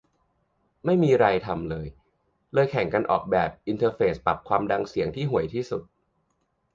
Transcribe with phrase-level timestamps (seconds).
[0.85, 1.87] ไม่มีไรทำ เลย
[2.69, 5.83] แข่งกันออกแบบอินเทอร์เฟซปรับความดังเสียงที่ห่วยที่สุด